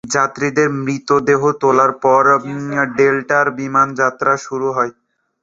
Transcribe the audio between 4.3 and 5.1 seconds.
শুরু হয়।